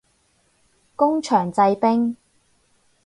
[0.95, 2.15] 工場製冰